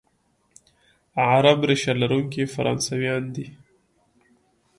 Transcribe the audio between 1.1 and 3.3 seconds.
عرب ریشه لرونکي فرانسویان